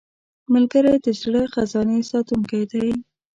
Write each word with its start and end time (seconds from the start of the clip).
ملګری 0.53 0.95
د 1.05 1.07
زړه 1.21 1.41
خزانې 1.53 1.99
ساتونکی 2.11 2.63
دی 2.71 2.87